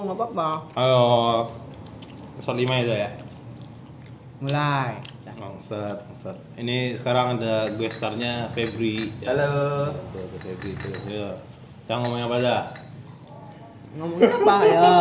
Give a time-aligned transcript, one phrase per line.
[0.00, 0.48] nggak apa-apa.
[0.76, 1.04] Ayo,
[2.36, 3.10] episode 5 itu ya.
[4.40, 4.92] Mulai.
[5.20, 5.34] Dah.
[5.36, 6.36] Bangsat, bangsat.
[6.56, 9.12] Ini sekarang ada gue starnya Febri.
[9.20, 9.36] Ya.
[9.36, 9.92] Halo.
[10.12, 10.88] Tuh, Febri itu.
[11.04, 11.36] Ya.
[11.84, 12.62] Kita ngomongin apa dah?
[13.96, 14.80] Ngomongin apa ya?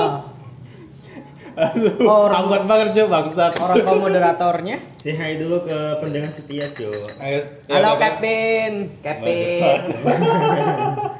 [2.08, 3.52] Oh, orang Anggot banget cuy bangsat.
[3.60, 4.79] orang kau moderatornya.
[4.96, 6.88] Say hi dulu ke pendengar setia, Jo.
[7.20, 8.72] Ayo, Halo ya, Kevin,
[9.04, 9.79] Kevin.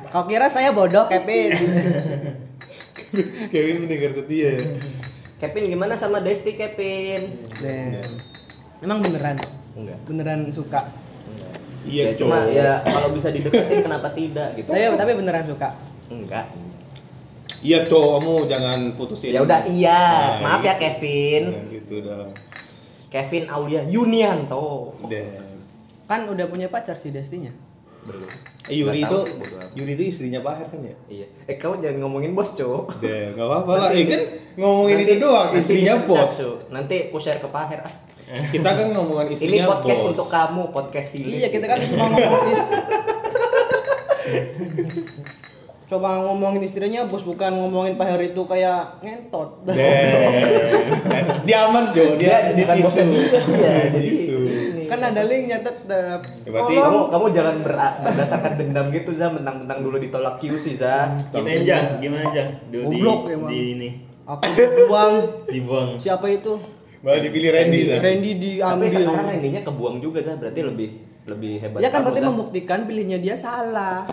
[0.08, 1.60] Kau kira saya bodoh Kevin?
[3.54, 4.52] Kevin mendengar setia.
[5.40, 7.48] Kevin gimana sama Desti, Kevin?
[7.64, 8.20] Dan
[8.84, 9.40] emang beneran,
[9.76, 9.98] Enggak.
[10.06, 10.84] beneran suka.
[11.88, 12.52] Iya, ya, cuma Cok.
[12.52, 14.68] ya kalau bisa dideketin kenapa tidak gitu.
[14.68, 15.80] Tapi tapi beneran suka.
[16.12, 16.46] Enggak.
[17.64, 19.32] Iya, Cok, kamu jangan putusin.
[19.32, 20.04] Ya udah iya.
[20.40, 20.84] Nah, Maaf ya gitu.
[20.84, 21.44] Kevin.
[21.56, 22.28] Nah, gitu dah.
[23.10, 24.94] Kevin Aulia Yunianto.
[25.08, 25.48] Dan
[26.06, 27.54] Kan udah punya pacar si Destinya.
[28.06, 28.30] Belum.
[28.66, 29.34] eh, Yuri Nggak itu sih.
[29.74, 30.96] Yuri itu istrinya Bahar kan ya?
[31.08, 31.26] Iya.
[31.46, 33.00] Eh kamu jangan ngomongin bos, Cok.
[33.00, 33.90] Deh, enggak apa-apa lah.
[33.92, 34.22] Eh kan
[34.56, 36.34] ngomongin itu doang, nanti istrinya dipecat, bos.
[36.38, 36.58] Cok.
[36.70, 37.82] Nanti aku share ke Paher.
[37.82, 37.94] ah.
[38.54, 40.10] Kita kan ngomongin Ini istrinya podcast bos.
[40.14, 41.34] untuk kamu, podcast Silik.
[41.36, 42.58] Iya kita kan cuma ngomongin
[45.90, 49.66] Coba ngomongin istrinya bos bukan ngomongin Pak Heri itu kayak ngentot.
[51.50, 52.14] Dia aman, Jo.
[52.14, 52.86] Dia dia bukan tisu.
[52.86, 53.26] bosnya dia
[53.58, 53.90] ya.
[53.98, 54.39] Tisu.
[54.90, 56.20] Kan ada linknya tetap.
[56.42, 57.08] Ya, berarti kamu Tolong.
[57.10, 62.24] kamu jangan ber- berdasarkan dendam gitu za mentang-mentang dulu ditolak QC za Kita aja, gimana
[62.28, 62.44] aja?
[62.66, 63.00] Di, di,
[63.46, 63.90] di ini
[64.24, 65.14] Apa dibuang?
[65.46, 65.90] dibuang.
[65.96, 66.58] Siapa itu?
[67.00, 67.80] malah dipilih Randy.
[67.96, 68.90] Randy tapi diambil.
[68.92, 70.90] sekarang endingnya kebuang juga za berarti lebih
[71.26, 74.04] lebih hebat Ya kan kamu, berarti membuktikan pilihnya dia salah.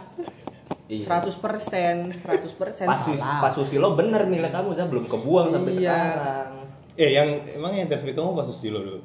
[0.87, 1.03] Iya.
[1.03, 3.43] 100%, 100% pas, Sus- salah.
[3.43, 5.83] pas Susilo bener milih kamu za belum kebuang sampai Iya.
[5.83, 6.51] sekarang
[6.95, 9.01] Eh, yang emang yang interview kamu pas Susilo dulu.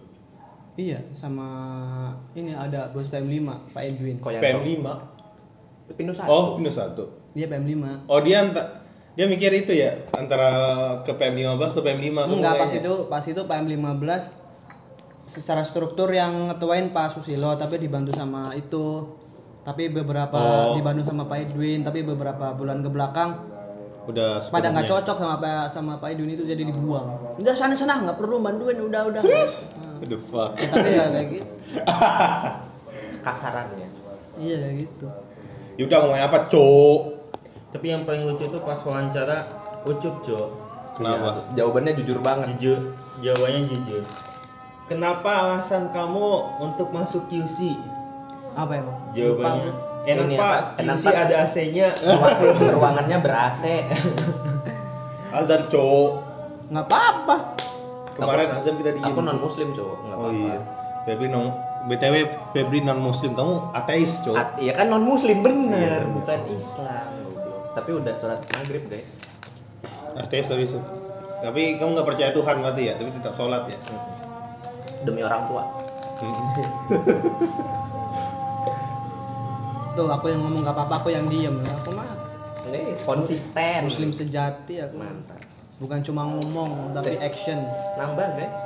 [0.73, 1.47] Iya, sama
[2.31, 4.16] ini ada bos PM5, Pak Edwin.
[4.17, 4.80] kok yang PM5.
[4.80, 5.00] tahu?
[5.91, 7.03] Pindu satu Oh, minus satu.
[7.33, 8.08] Dia PM5.
[8.08, 8.80] Oh, dia anta-
[9.11, 10.47] dia mikir itu ya antara
[11.03, 14.23] ke PM15 atau PM5 kamu Enggak, pas itu pas itu PM15
[15.23, 19.19] secara struktur yang ngetuain Pak Susilo tapi dibantu sama itu.
[19.62, 20.74] Tapi beberapa Oh.
[20.74, 23.50] dibantu sama Pak Edwin, tapi beberapa bulan ke belakang
[24.01, 27.38] udah pada nggak cocok sama Pak sama Pak Edwin itu jadi dibuang.
[27.38, 29.22] Udah sana sana nggak perlu bantuin, udah udah.
[29.22, 29.45] Nah,
[30.01, 30.51] What the fuck.
[30.57, 31.51] ya, tapi nggak kayak gitu.
[33.25, 33.88] kasarannya
[34.41, 35.07] Iya kayak gitu.
[35.78, 37.00] Ya udah ngomongin apa, Cok?
[37.72, 39.47] Tapi yang paling lucu itu pas wawancara
[39.81, 40.51] Ucup, Jo.
[40.97, 41.56] Kenapa?
[41.56, 44.03] Ya, jawabannya jujur banget Jujur, jawabannya jujur.
[44.85, 47.73] Kenapa alasan kamu untuk masuk QC?
[48.53, 48.97] Apa emang?
[49.16, 50.59] Jawabannya enak Ini Pak?
[50.78, 51.13] Enak, Pak.
[51.16, 51.88] ada AC-nya.
[51.95, 52.39] Ruang-
[52.72, 53.63] ruangannya ber AC
[55.31, 56.09] Azan, Cok.
[56.67, 57.35] Nggak apa-apa.
[58.12, 59.03] Kemarin Aku- azan kita diem.
[59.03, 60.59] aku non muslim cowok nggak Oh apa-apa iya.
[61.01, 61.45] Febri non
[61.81, 62.16] BTW
[62.51, 63.31] Febri non muslim.
[63.31, 64.35] Kamu ateis, Cok.
[64.35, 66.01] At- iya kan non muslim Iya, bener bener.
[66.13, 67.62] bukan Islam goblok.
[67.72, 69.09] tapi udah sholat maghrib guys
[70.13, 70.68] Ateis tapi
[71.41, 73.79] tapi kamu nggak percaya Tuhan berarti ya, tapi tetap sholat ya.
[75.01, 75.63] demi orang tua
[79.91, 81.56] Tuh aku yang ngomong nggak apa-apa, aku yang diem.
[81.59, 82.07] Aku mah
[82.72, 84.96] ini konsisten muslim sejati aku.
[84.96, 85.40] mantap
[85.81, 87.57] Bukan cuma ngomong tapi action.
[87.97, 88.62] nambah guys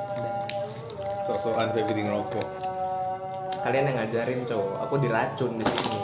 [1.25, 2.47] Sok-sokan Febri ngerokok.
[3.65, 5.99] kalian yang ngajarin cowok aku diracun di sini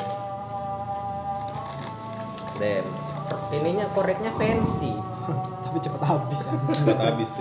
[2.57, 2.87] Dem
[3.53, 4.97] ininya koreknya fancy
[5.63, 6.41] tapi cepet habis.
[6.49, 7.31] Cepat habis.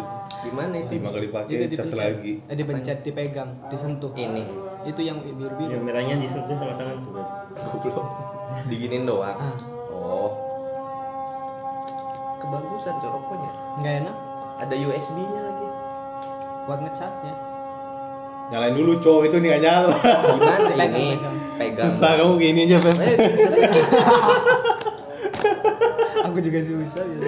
[0.41, 2.41] Gimana itu Lima kali pakai, cas lagi.
[2.49, 4.13] Eh, dipencet, dipegang, disentuh.
[4.17, 4.45] ini
[4.89, 5.77] Itu yang biru biru.
[5.77, 7.27] Yang merahnya disentuh sama tangan tuh, kan.
[7.61, 8.07] goblok
[8.73, 9.55] diginin doang Ah.
[9.93, 10.33] oh
[12.41, 13.51] kebagusan coroknya
[13.85, 14.17] Nggak enak
[14.61, 15.69] ada USB nya lagi
[16.69, 17.35] buat ngecasnya.
[18.51, 19.31] Nyalain dulu, Cok.
[19.31, 19.95] Itu nih nggak nyala.
[19.95, 21.37] gimana Pegang, ini pegang.
[21.57, 22.99] pegang Susah kamu gini aja, Feb.
[22.99, 23.17] Eh.
[26.29, 27.27] Aku juga susah gitu.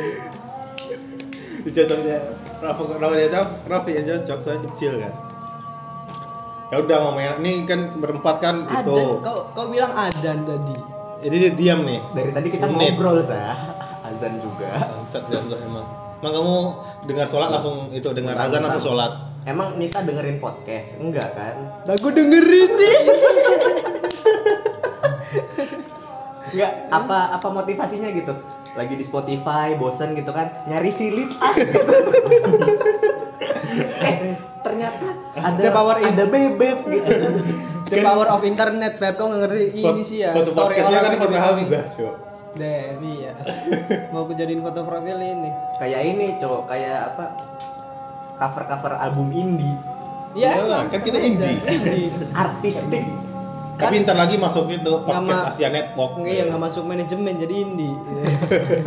[1.73, 2.19] Cocoknya
[2.63, 5.13] Rafa Rafa yang cocok, Rafa yang cocok saya kecil kan.
[6.71, 8.95] Ya udah ngomongin ini kan berempat kan itu.
[8.95, 10.77] Adan, kau kau bilang adan tadi.
[11.23, 12.01] Jadi dia diam nih.
[12.15, 12.99] dari tadi kita Menit.
[12.99, 13.55] ngobrol sah
[14.11, 15.87] azan juga Bangsat dan lo emang.
[16.23, 16.57] Emang kamu
[17.11, 19.11] dengar sholat langsung itu dengar azan langsung sholat.
[19.43, 22.97] emang Nita dengerin podcast enggak kan Aku dengerin nih.
[26.55, 28.31] enggak apa apa motivasinya gitu
[28.73, 31.53] lagi di Spotify bosen gitu kan nyari silit ah
[34.03, 34.17] eh
[34.61, 37.27] ternyata ada The power in- ada bebek gitu
[37.85, 39.21] The power of internet, Feb.
[39.21, 40.33] Kau ngerti ini sih ya.
[40.33, 41.85] Foto Story podcastnya kan orang foto Hamzah.
[42.53, 43.33] Dem, iya.
[44.09, 45.53] Mau aku jadiin foto profil ini.
[45.77, 47.25] kayak ini cowok kayak apa
[48.35, 49.77] cover cover album indie
[50.33, 51.61] Iyalah, kan kita indie.
[51.63, 52.09] Indie.
[52.33, 53.05] artistik
[53.73, 56.13] Tapi ntar lagi masuk itu Nggak podcast ma- Asia Network.
[56.19, 57.95] Enggak ya nggak masuk manajemen jadi indie.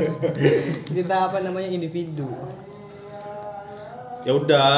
[0.98, 2.30] kita apa namanya individu.
[4.24, 4.72] Ya udah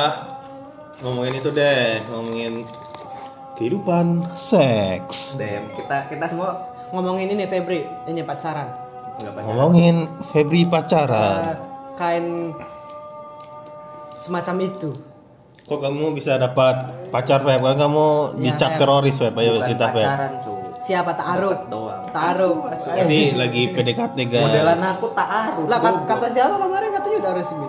[1.00, 2.54] ngomongin itu deh, ngomongin
[3.56, 5.38] kehidupan seks.
[5.38, 6.50] Dem, kita kita semua
[6.88, 8.72] Ngomongin ini Febri, ini pacaran.
[9.20, 9.48] nggak pacaran.
[9.52, 9.96] Ngomongin
[10.32, 11.60] Febri pacaran.
[12.00, 12.54] kain
[14.18, 14.92] semacam itu.
[15.68, 16.76] Kok kamu bisa dapat
[17.12, 17.60] pacar web?
[17.60, 18.08] Kan kamu
[18.40, 18.80] Ya, dicap Feb.
[18.80, 20.00] teroris web, ayo Bukan cerita web.
[20.00, 20.54] pacaran, cu.
[20.80, 21.52] Siapa taruh?
[21.52, 22.04] Deket doang.
[22.08, 22.56] Taruh.
[23.04, 24.44] Ini lagi PDKT guys.
[24.48, 25.68] Modelan aku taaruf.
[25.68, 26.08] Lah kat- goblok.
[26.10, 27.68] kata siapa kemarin katanya udah resmi.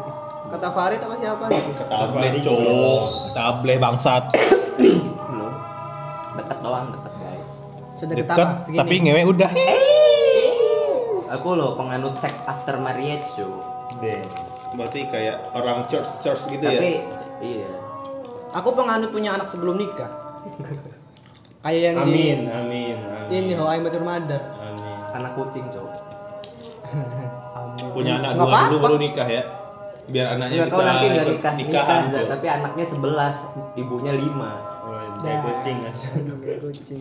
[0.49, 1.71] Kata Farid apa siapa gitu.
[1.83, 3.01] Table cowok,
[3.35, 4.25] table bangsat.
[5.27, 5.53] belum.
[6.39, 7.51] Deket doang, deket guys.
[7.99, 8.47] Sedekat apa?
[8.63, 8.79] Segini.
[8.79, 9.51] tapi ngewe udah.
[11.29, 13.59] Aku loh penganut sex after marriage, cu.
[13.99, 14.23] Deh.
[14.73, 16.79] Berarti kayak orang church church gitu ya.
[16.79, 16.93] Tapi
[17.43, 17.69] iya.
[18.55, 20.09] Aku penganut punya anak sebelum nikah.
[21.59, 23.29] Kayak yang Amin, amin, amin.
[23.29, 24.41] di ini How I Met Your Mother.
[24.41, 24.97] Amin.
[25.13, 25.85] Anak kucing, cu.
[26.89, 27.89] Amin.
[27.93, 29.43] Punya anak Nggak dua dulu baru nikah ya.
[30.09, 32.03] Biar anaknya Enggak bisa kau nanti nggak ikut nikah nikahan.
[32.09, 33.37] nikah, tapi anaknya 11,
[33.77, 34.25] ibunya 5.
[34.25, 35.77] Oh, kayak kucing
[36.65, 37.01] Kucing.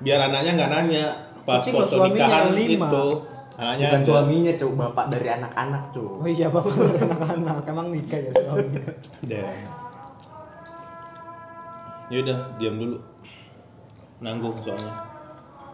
[0.00, 1.04] Biar anaknya nggak nanya
[1.44, 2.86] pas Kucing loh, foto suaminya nikahan lima.
[2.88, 3.06] itu.
[3.56, 4.08] Anaknya Bukan ada.
[4.08, 6.04] suaminya, cu, bapak dari anak-anak, cu.
[6.20, 8.80] Oh iya bapak anak-anak emang nikah ya suami.
[12.06, 12.12] Dan.
[12.12, 12.98] Yaudah, diam dulu.
[14.18, 14.94] Nanggung soalnya.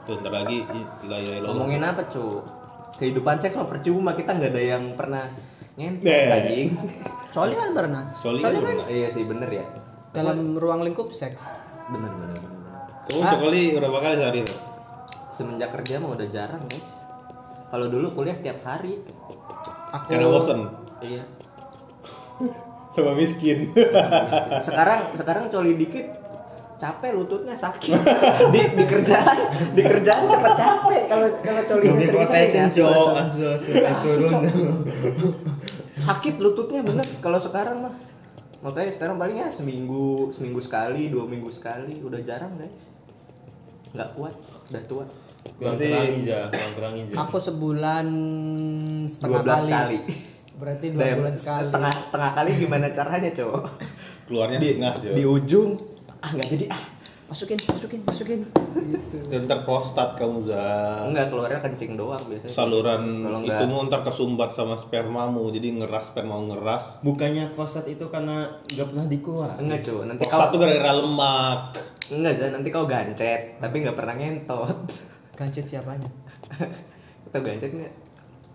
[0.03, 0.65] Tuh, ntar lagi
[1.05, 1.47] layar lo.
[1.53, 2.43] Ngomongin apa, cu?
[2.93, 5.25] Kehidupan seks mah percuma, kita nggak ada yang pernah
[5.75, 6.29] ngentot Eh.
[6.29, 6.69] anjing.
[7.31, 8.03] Soalnya kan pernah.
[8.13, 9.65] Soalnya Soalnya kan iya sih, bener ya.
[10.13, 11.41] dalam ruang lingkup seks.
[11.89, 12.61] Bener, bener, bener.
[13.03, 14.41] Kamu sekali berapa kali sehari?
[14.43, 14.61] Bang?
[15.33, 16.89] Semenjak kerja mah udah jarang, guys.
[17.69, 19.01] Kalau dulu kuliah tiap hari.
[19.91, 20.61] Aku Karena bosen
[21.01, 21.25] Iya.
[22.93, 23.73] sama miskin.
[24.61, 26.05] Sekarang sekarang coli dikit
[26.83, 27.95] capek lututnya sakit.
[28.51, 29.39] Di, di kerjaan
[29.71, 32.75] di kerjaan cepet capek kalau kalau colinya sering-sering ya.
[32.75, 33.71] cowok Asu, asu.
[34.03, 34.43] turun.
[36.03, 37.95] Sakit lututnya bener kalau sekarang mah.
[38.63, 42.03] Makanya sekarang paling ya seminggu seminggu sekali dua minggu sekali.
[42.03, 42.91] Udah jarang guys.
[43.95, 44.35] Nggak kuat
[44.75, 45.05] udah tua.
[45.59, 48.07] Berarti- kurangi aja kurang kurangi aja aku sebulan
[49.07, 49.71] setengah 12 kali.
[49.71, 49.99] kali.
[50.59, 51.63] Berarti dua Dem, bulan sekali.
[51.67, 53.63] setengah setengah kali gimana caranya cowok?
[54.31, 55.71] Keluarnya di, setengah di ujung
[56.23, 56.85] ah nggak jadi ah
[57.25, 58.41] Masukin, masukin, masukin.
[58.77, 59.17] Gitu.
[59.33, 60.61] Dan ntar prostat kamu za.
[61.03, 65.73] enggak keluarnya kencing doang biasanya Saluran Kalau itu nggak- mau ntar kesumbat sama spermamu, jadi
[65.73, 67.01] ngeras spermamu ngeras.
[67.01, 71.61] bukannya prostat itu karena nggak pernah dikeluar enggak cowok nanti Prostat kau tuh gara-gara lemak.
[72.13, 74.79] enggak Zah, nanti kau gancet tapi nggak pernah ngentot
[75.39, 76.11] Gancet siapanya?
[77.25, 77.93] atau gancet nggak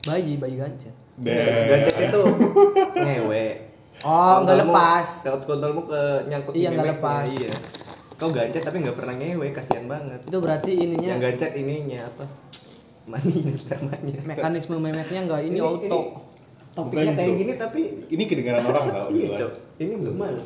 [0.04, 0.94] Bayi, bayi gancet.
[1.18, 1.34] Deh.
[1.66, 2.22] gancet itu
[3.02, 3.67] ngewe
[4.00, 5.08] Oh, nggak Kontolmu- lepas.
[5.22, 7.26] Kalau kontolmu ke nyangkut di Iya, nggak lepas.
[7.32, 7.52] Iya.
[8.14, 10.20] Kau gancet tapi nggak pernah ngewe, kasihan banget.
[10.22, 12.26] Itu berarti ininya Yang gancet ininya apa?
[13.08, 14.20] Maninya spermanya.
[14.22, 16.28] mekanisme memeknya nggak ini, auto.
[16.74, 19.48] Topiknya Bukan, kayak gini tapi Ini kedengaran orang tau di iya.
[19.80, 20.44] Ini belum malu.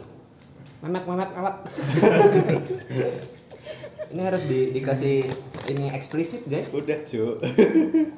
[0.79, 1.55] Memek, memek, memek.
[4.11, 5.15] Ini harus di, dikasih
[5.71, 6.67] ini eksplisit, guys.
[6.75, 7.39] Udah, cu.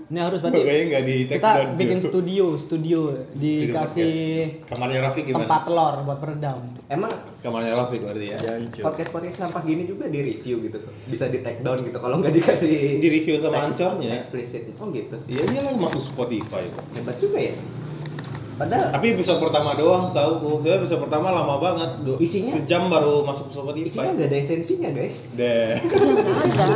[0.10, 1.78] Ini harus berarti Kayaknya nggak di kita down, Cu.
[1.78, 3.00] bikin studio, studio
[3.38, 4.14] dikasih
[4.66, 5.46] Kamarnya Rafiq gimana?
[5.46, 6.60] tempat telur buat peredam.
[6.90, 7.14] Emang
[7.46, 8.38] Kamarnya Rafiq berarti ya.
[8.42, 10.94] jangan podcast podcast sampah gini juga di review gitu tuh.
[11.06, 11.98] Bisa di take down gitu.
[12.02, 14.18] Kalau nggak dikasih Di review sama ancornya.
[14.18, 14.74] Eksplisit.
[14.82, 15.16] Oh gitu.
[15.30, 16.66] Iya, dia masuk Spotify.
[16.98, 17.54] Hebat juga ya.
[18.54, 20.62] Padahal Tapi episode pertama doang setahu.
[20.62, 21.90] Saya episode pertama lama banget.
[22.02, 22.54] Du- Isinya?
[22.54, 23.90] Sejam baru masuk Spotify.
[23.90, 25.18] isinya nggak ada esensinya, guys.
[25.34, 25.74] Deh.
[25.78, 26.68] ada.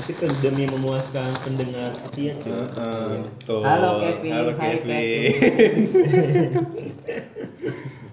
[0.00, 3.10] tapi kan demi memuaskan pendengar setia cok Heeh,
[3.44, 3.60] tuh.
[3.62, 4.32] Halo, Kevin.
[4.32, 5.30] Halo Hai, Kevin.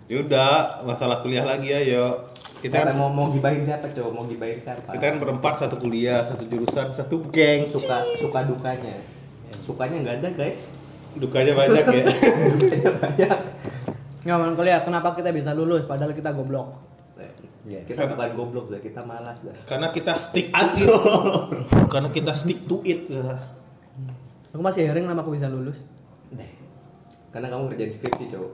[0.12, 2.27] Yaudah, masalah kuliah lagi ya, yuk.
[2.60, 6.25] Kita kan, mau mau gibahin siapa coba mau gibahin siapa kita kan berempat satu kuliah,
[6.25, 7.69] satu jurusan, satu geng.
[7.69, 8.98] suka suka dukanya
[9.62, 10.74] sukanya nggak ada guys
[11.15, 12.03] Dukanya banyak ya.
[12.53, 13.31] dukanya banyak
[14.21, 16.83] Nggak mau kuliah, kenapa kita bisa lulus padahal kita goblok?
[17.63, 20.91] Ya, kita bukan goblok lah kita malas dah Karena kita stick to it.
[21.87, 23.07] Karena kita stick to it.
[23.07, 23.35] ya.
[24.51, 25.79] Aku masih hearing kenapa aku bisa lulus.
[26.29, 26.47] Deh.
[27.27, 28.51] karena kamu ngerjain skripsi cowok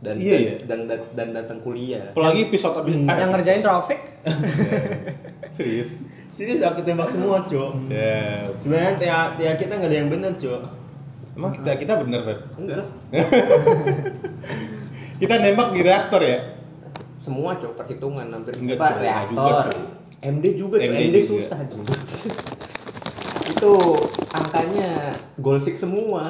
[0.00, 0.54] dan Iya, iya.
[0.64, 4.00] dan, dan dan datang kuliah Apalagi episode abis Yang ngerjain traffic,
[5.56, 6.02] serius.
[6.32, 8.92] sini aku tembak semua cok Ya, sebenarnya
[9.32, 10.60] tia kita nggak ada yang bener cok
[11.32, 12.38] emang kita kita bener kan?
[12.60, 12.88] enggak lah
[15.22, 16.38] Kita nembak di reaktor ya.
[17.14, 19.86] semua cowok perhitungan hampir Enggak, Pak, Cok, reaktor juga,
[20.18, 20.88] MD juga Cok.
[20.90, 21.30] MD MD, juga.
[21.30, 21.82] susah Cok.
[23.54, 23.72] itu
[24.34, 24.90] angkanya
[25.38, 26.26] golsik semua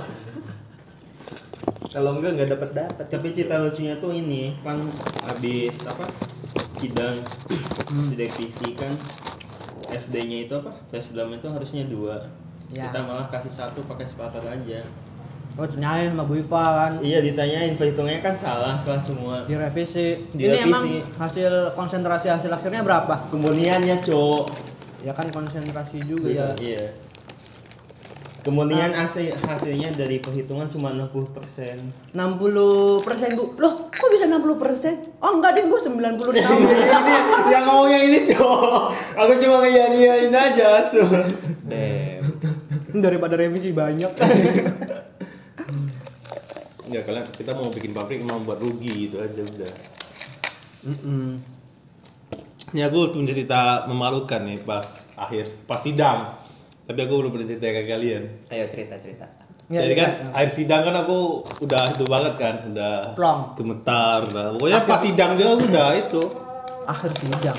[1.88, 4.76] kalau enggak nggak dapat dapat tapi cerita lucunya tuh ini kan
[5.24, 6.04] habis apa
[6.76, 7.16] sidang
[7.88, 8.92] sidang fisik kan
[9.92, 10.72] FD-nya itu apa?
[10.88, 12.24] Tes dalam itu harusnya dua.
[12.72, 12.88] Ya.
[12.88, 14.80] Kita malah kasih satu pakai sepatu aja.
[15.60, 16.92] Oh, tanyain sama Bu Iva kan.
[17.04, 19.44] Iya ditanyain perhitungannya kan salah salah semua.
[19.44, 20.16] Direvisi.
[20.32, 20.64] Ini Direvisi.
[20.64, 20.84] emang
[21.20, 23.28] hasil konsentrasi hasil akhirnya berapa?
[23.28, 24.48] Kemudiannya cowok.
[25.04, 26.48] Ya kan konsentrasi juga ya.
[26.56, 26.96] Iya.
[28.42, 32.16] Kemudian hasil hasilnya dari perhitungan cuma 60%.
[32.16, 35.94] 60 persen bu loh kok bisa 60 persen oh enggak deh bu 96
[36.34, 36.42] ini
[37.54, 41.06] yang ngomongnya ini cowok aku cuma ngeyain aja so
[41.70, 41.91] Damn.
[43.04, 44.12] daripada revisi banyak
[46.92, 49.72] ya kalian kita mau bikin pabrik emang buat rugi gitu aja udah
[50.82, 51.38] Mm-mm.
[52.74, 54.84] ini aku punya cerita memalukan nih pas
[55.16, 56.28] akhir pas sidang
[56.84, 59.26] tapi aku belum pernah cerita ke kalian Ayo cerita cerita.
[59.70, 60.26] Ya, jadi kan ya.
[60.36, 61.18] akhir sidang kan aku
[61.64, 63.40] udah itu banget kan udah Plong.
[63.56, 66.22] gemetar udah pokoknya pas sidang juga aku udah itu
[66.84, 67.56] akhir sidang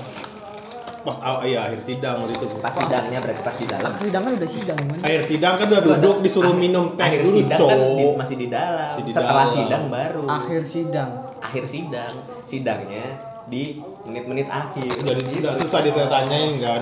[1.03, 3.91] pas aw- iya akhir sidang waktu itu Pas sidangnya berarti pas di dalam.
[3.93, 7.37] sidang kan udah sidang gimana akhir sidang kan udah duduk disuruh minum teh Akhir dulu
[7.37, 8.87] sidang kan di- cowok masih di dalam.
[8.89, 9.51] Masih di Setelah dalam.
[9.53, 10.23] sidang baru.
[10.25, 12.13] akhir sidang Akhir sidang.
[12.43, 13.05] Sidangnya
[13.43, 13.63] di
[14.01, 14.87] menit-menit akhir.
[14.97, 16.79] jadi udah susah ditanyain kan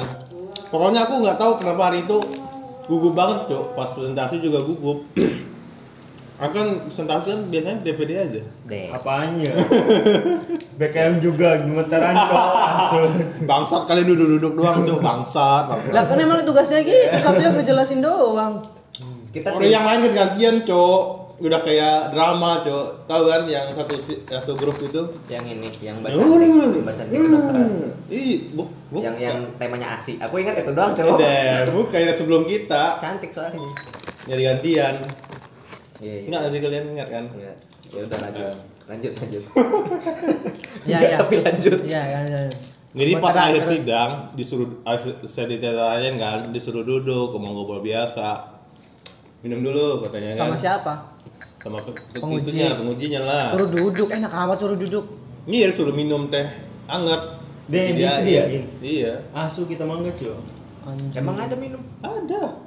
[0.68, 2.18] pokoknya aku nggak tahu kenapa hari itu
[2.84, 5.01] gugup banget cok pas presentasi juga gugup
[6.41, 8.89] aku kan presentasi kan biasanya DPD aja Deh.
[8.89, 9.53] Apanya?
[10.79, 13.45] BKM juga gemetaran cowok asus.
[13.45, 15.91] bangsat kalian duduk-duduk doang cok bangsat, bangsat.
[15.91, 18.53] lah kan emang tugasnya gitu satu yang ngejelasin doang
[19.29, 21.01] Kita Orang yang lain kan gantian cok
[21.39, 25.98] udah kayak drama cok tahu kan yang satu si- satu grup itu yang ini yang
[26.00, 26.36] baca Hmm.
[26.36, 27.67] cantik, baca cantik kedokteran.
[28.10, 30.17] ih bu bu Yang yang temanya asik.
[30.19, 31.17] Aku ingat itu doang, cowok.
[31.17, 33.57] deh bu kayak sebelum kita Cantik soalnya.
[34.24, 34.95] nyari gantian
[36.01, 36.27] Iya, iya.
[36.27, 37.55] Enggak sih kalian ingat kan Enggak.
[37.91, 38.55] Ya udah lanjut.
[38.89, 39.43] Lanjut, lanjut.
[40.91, 41.79] ya ya Tapi lanjut.
[41.86, 42.41] ya ya, ya.
[42.91, 43.72] Jadi pas akhir terus.
[43.72, 44.70] sidang disuruh
[45.24, 48.60] saya ditanyain kan disuruh duduk ngomong ngobrol biasa
[49.41, 50.93] minum dulu katanya kan sama siapa
[51.58, 52.51] sama pe- pe- Penguji.
[52.51, 55.05] itunya, pengujinya lah suruh duduk enak amat suruh duduk
[55.48, 56.46] iya disuruh minum teh
[56.86, 58.63] anget Deh, Iya, disediain.
[58.84, 60.38] iya Asu kita Cok.
[60.84, 61.15] Anjing.
[61.15, 61.79] Emang ada minum?
[62.03, 62.60] ada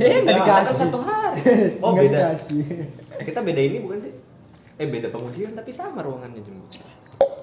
[0.00, 1.40] eh nggak Kan dikasih satu hari.
[1.82, 2.18] Oh, Nggak beda.
[2.24, 2.62] dikasih.
[3.20, 4.12] Kita beda ini bukan sih?
[4.74, 6.64] Eh, beda pengujian tapi sama ruangannya cuma.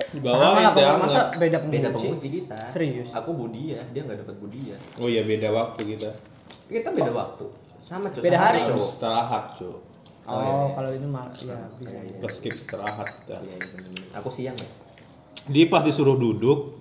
[0.08, 2.56] di sama bawah lah teh pokoknya masa beda Beda penguji kita.
[2.72, 3.12] Serius?
[3.12, 4.76] Aku budia, dia nggak dapat budia.
[4.96, 6.08] oh iya beda waktu kita
[6.66, 7.46] Kita beda waktu.
[7.84, 8.24] Sama cuy.
[8.24, 8.60] Beda sama hari?
[8.62, 8.72] cowok.
[8.72, 9.76] harus istirahat cuy
[10.26, 10.68] Oh, oh, iya, iya.
[10.74, 14.16] kalau itu mah ya bisa kita skip istirahat kita Iya, iya, bener-bener.
[14.16, 14.68] Aku siang ya.
[15.46, 16.75] Di pas disuruh duduk,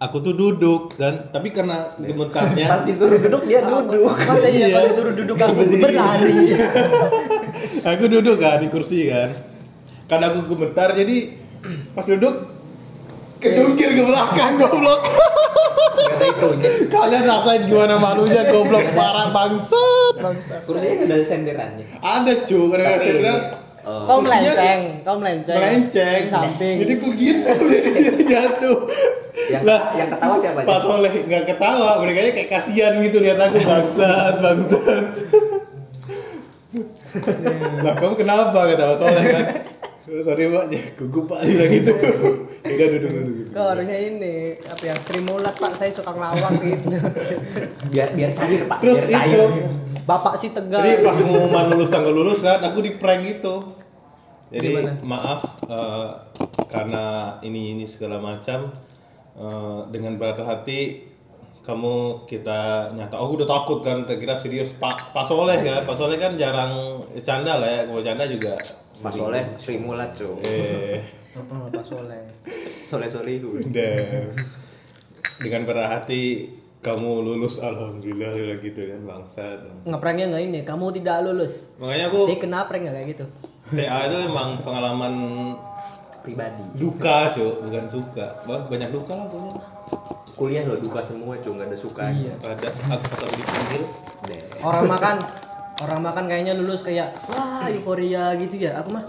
[0.00, 4.16] aku tuh duduk dan tapi karena Pas gemetarnya, disuruh duduk dia duduk.
[4.24, 6.32] masa iya kalau disuruh duduk aku berlari
[7.84, 9.28] aku duduk kan di kursi kan.
[10.08, 11.36] Karena aku gemetar jadi
[11.92, 12.48] pas duduk
[13.44, 15.04] kedungkir ke belakang goblok.
[16.20, 16.68] Ada.
[16.88, 20.14] Kalian rasain gimana malunya goblok parah bangsat.
[20.16, 20.60] bangsat.
[20.64, 21.86] Kursinya ada senderannya.
[22.00, 23.40] Ada cu, karena Tapi saya ini, bilang
[23.86, 28.78] oh, kau melenceng kau melenceng melenceng samping Jadi aku gitu jadi jatuh.
[29.50, 30.60] Yang- lah, yang ketawa siapa?
[30.68, 35.04] Pak Soleh nggak ketawa, mereka kayak kasihan gitu lihat aku bangsat, bangsat.
[37.84, 39.44] lah kamu kenapa kata Pak Soleh kan?
[40.10, 41.92] Sorry pak, ya gugup pak dia bilang gitu.
[42.66, 43.46] Udah duduk duduk.
[43.54, 46.98] kau harusnya ini apa ya Sri Mulat pak saya suka ngelawak gitu
[47.94, 48.78] biar biar cair pak.
[48.82, 49.50] Terus biar itu, cair.
[50.06, 53.78] bapak sih tegar jadi pas pengumuman lulus tanggal lulus kan, aku di prank gitu.
[54.50, 54.92] Jadi Gimana?
[55.06, 55.40] maaf
[55.70, 56.08] eh,
[56.66, 58.74] karena ini ini segala macam
[59.38, 61.09] eh, dengan berat hati
[61.60, 64.72] kamu kita nyata oh udah takut kan kira serius.
[64.80, 68.56] Pak pak soleh kan pak soleh kan jarang canda lah ya kalau canda juga
[69.00, 70.40] Mas Soleh Sri Mulat cuy.
[70.44, 71.00] eh.
[71.72, 72.24] Pak Soleh.
[72.84, 73.70] Soleh Solihun.
[73.70, 73.96] udah
[75.40, 79.60] dengan berat hati kamu lulus alhamdulillah udah gitu kan bangsat.
[79.84, 81.72] Ngepranknya nggak ini kamu tidak lulus.
[81.76, 83.24] Makanya aku jadi kena prank nggak kayak gitu?
[83.70, 85.14] TA itu emang pengalaman
[86.20, 86.64] Pribadi.
[86.76, 88.26] duka cuk bukan suka.
[88.44, 89.79] Bah, banyak duka lah pokoknya
[90.32, 92.08] Kuliah lo duka semua cuy, nggak ada suka.
[92.08, 92.32] Iya.
[92.40, 93.82] ada atau dipanggil
[94.24, 94.40] Deh.
[94.60, 95.16] orang makan
[95.80, 99.04] orang makan kayaknya lulus kayak wah euforia gitu ya aku mah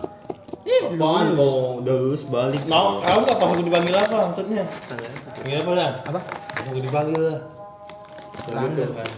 [0.61, 2.63] ih Apaan udah lulus balik?
[2.65, 4.63] mau kamu nggak pas aku dipanggil apa maksudnya
[5.33, 7.39] panggil apa lah apa Pas aku dipanggil lah
[8.43, 8.87] Panggil.
[8.89, 9.09] kan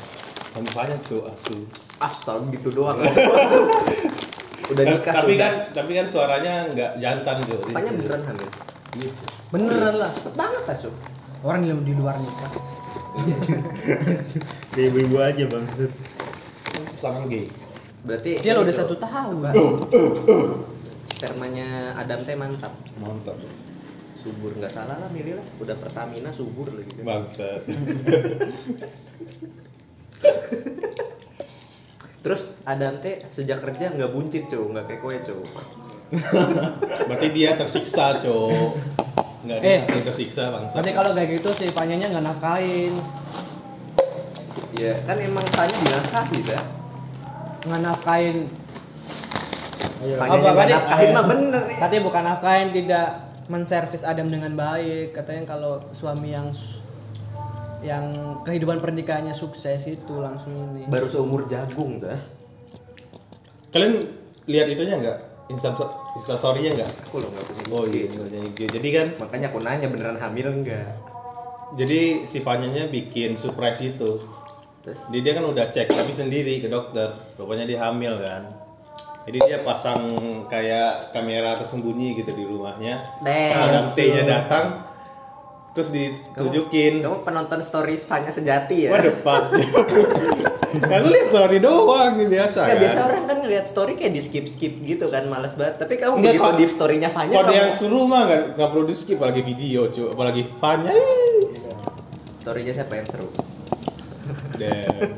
[0.51, 1.55] kamu banyak cuk asu
[1.97, 2.99] Astaga gitu doang.
[4.65, 5.13] Udah nikah.
[5.13, 8.49] tapi tuh, kan tapi kan suaranya nggak jantan cuk Katanya beneran hamil.
[8.93, 9.23] Gitu.
[9.49, 10.89] beneran lah Cepet banget asu.
[11.43, 12.51] Orang di, di luar nikah.
[14.73, 15.65] Kayak ibu aja bang.
[16.97, 17.45] sangat gay.
[18.07, 19.43] Berarti dia lo udah satu tahun.
[21.13, 22.73] Spermanya Adam teh mantap.
[22.97, 23.37] mantap.
[24.23, 25.45] Subur nggak salah lah milih lah.
[25.59, 27.61] Udah Pertamina subur lagi kan Bangsat.
[32.23, 35.43] terus Adam teh sejak kerja nggak buncit cuy nggak kayak kue cuy
[37.09, 38.15] Berarti dia tersiksa,
[39.43, 39.45] Cok.
[39.45, 39.81] Enggak Eh.
[39.83, 40.73] dia tersiksa, bangsat.
[40.79, 42.93] Berarti kalau kayak gitu si Fanyanya nggak nafkain.
[44.73, 46.63] ya kan emang tanya dinafkahi dah
[47.63, 48.37] Nggak nafkain.
[50.01, 53.07] Fanya Apa, nggak nafkahin mah bener ya Katanya bukan nafkain tidak
[53.45, 55.13] menservis Adam dengan baik.
[55.13, 56.49] Katanya kalau suami yang
[57.83, 58.07] yang
[58.41, 60.87] kehidupan pernikahannya sukses itu langsung ini.
[60.87, 62.15] baru seumur jagung dah
[63.69, 64.07] Kalian
[64.47, 65.19] lihat itunya enggak?
[65.51, 65.75] Insta
[66.13, 66.91] Insta story-nya enggak?
[67.09, 68.13] aku loh nggak punya Oh iya, IG.
[68.13, 68.59] nggak punya IG.
[68.69, 71.13] Jadi kan makanya aku nanya beneran hamil enggak
[71.73, 74.21] jadi si Fanyanya bikin surprise itu.
[74.83, 77.09] Jadi dia kan udah cek tapi sendiri ke dokter.
[77.39, 78.45] Rupanya dia hamil kan.
[79.23, 80.03] Jadi dia pasang
[80.51, 82.99] kayak kamera tersembunyi gitu di rumahnya.
[83.23, 83.51] Damn.
[83.55, 84.65] Pas ada T-nya datang,
[85.73, 87.01] terus ditunjukin.
[87.01, 89.41] kamu penonton stories Fanya sejati ya Waduh, Pak.
[90.73, 92.81] Aku lihat story doang nih biasa Nggak, kan.
[92.81, 96.13] biasa orang kan ngeliat story kayak di skip skip gitu kan males banget tapi kamu
[96.15, 98.95] Nggak, begitu kalau- di storynya Fanya Kalau kamu yang seru mah nggak nggak perlu di
[98.95, 100.93] skip apalagi video cuy apalagi Fanya
[102.39, 103.27] storynya siapa yang seru
[104.53, 105.17] Dan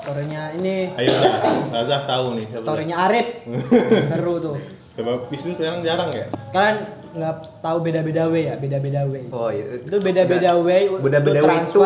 [0.00, 1.36] Storynya ini ayo lah,
[1.76, 3.44] Azaf tahu nih storynya Arif.
[4.10, 4.56] Seru tuh.
[4.96, 6.76] Coba bisnis sekarang jarang ya Kalian
[7.08, 9.24] nggak tahu beda-beda way ya, beda-beda way.
[9.28, 11.78] oh itu Itu beda-beda way beda-beda way itu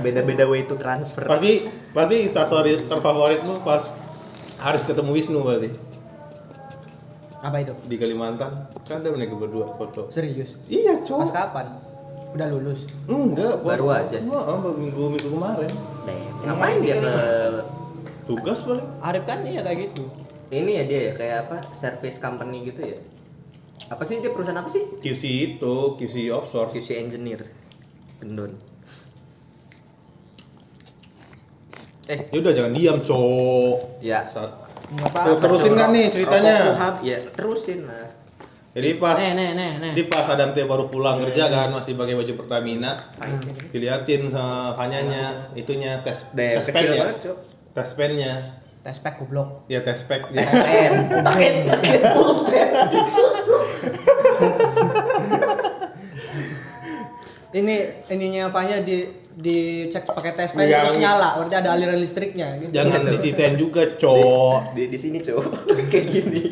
[0.00, 1.52] beda-beda way itu transfer pasti
[1.92, 3.84] pasti instastory terfavoritmu pas
[4.58, 5.68] harus ketemu Wisnu berarti
[7.38, 7.76] Apa itu?
[7.84, 10.56] di Kalimantan kan ada mereka berdua foto Serius?
[10.64, 11.66] iya Pas cowok kapan?
[12.34, 12.82] Udah lulus.
[13.06, 14.18] enggak Baru aja.
[14.18, 14.42] Enggak,
[14.74, 15.70] minggu minggu kemarin
[16.02, 16.34] Damn.
[16.42, 17.12] ngapain dia ke
[18.24, 20.08] tugas paling Arif kan iya kayak gitu.
[20.48, 22.98] ini ya dia ya kayak apa service company gitu ya
[23.84, 25.22] apa sih dia perusahaan apa sih QC
[25.54, 27.44] itu QC offshore QC engineer
[28.18, 28.56] gendon
[32.04, 34.52] eh ya udah jangan diam cowok ya saat
[34.84, 35.40] apa-apa.
[35.40, 36.54] terusin nggak nih ceritanya?
[36.60, 38.06] rokok Kuhab, ya terusin lah
[38.74, 39.92] jadi pas Nih, nih, nih, nih.
[39.94, 43.70] Jadi pas Adam Teh baru pulang kerja kan masih pakai baju Pertamina, Fine.
[43.70, 47.06] diliatin sama Fanyanya itunya tes Deh, tes pen ya.
[47.06, 47.36] banget, Cok.
[47.70, 48.34] Tes pennya.
[48.82, 49.62] Tes pack goblok.
[49.70, 50.42] Ya tes pek dia.
[50.42, 50.90] pen
[51.22, 52.70] paket paket pulpen
[57.54, 57.74] Ini
[58.10, 60.86] ininya Fanya di dicek pakai tes Jangan.
[60.86, 62.70] terus nyala, berarti ada aliran listriknya gitu.
[62.70, 64.74] Jangan diceritain juga, Cok.
[64.74, 65.46] di di sini cowok
[65.90, 66.44] kayak gini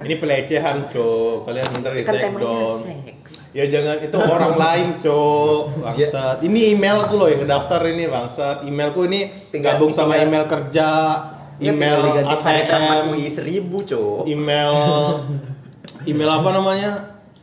[0.00, 1.44] Ini pelecehan, Cok.
[1.44, 2.32] Kalian bentar di kan take
[2.80, 5.62] seks Ya jangan itu orang lain, Cok.
[5.84, 6.36] Bangsat.
[6.40, 8.56] Ini emailku loh yang ngedaftar ini, bangsat.
[8.64, 10.88] Emailku ini Tinggal- gabung sama tinggal- email kerja,
[11.60, 14.72] Ya, email Rahmat ATM, seribu cowok email
[16.10, 16.90] email apa namanya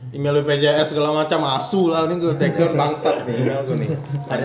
[0.10, 3.90] email BPJS segala macam asu lah ini gue take down bangsat nih email gue nih.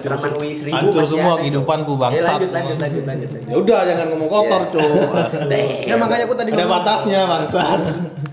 [0.04, 2.02] Rahmat UI seribu hancur masih semua ada, kehidupanku Cok.
[2.02, 2.20] bangsat.
[2.20, 3.48] ya, lanjut lanjut lanjut lanjut, lanjut.
[3.48, 4.70] ya udah jangan ngomong kotor Ya.
[4.70, 5.10] cowok.
[5.88, 7.80] Ya makanya aku tadi ada ngomong- batasnya bangsat.